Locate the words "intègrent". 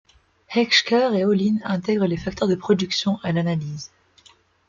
1.63-2.07